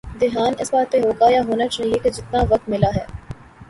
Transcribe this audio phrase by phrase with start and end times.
[0.19, 3.05] دھیان اس بات پہ ہو گا یا ہونا چاہیے کہ جتنا وقت ملا ہے۔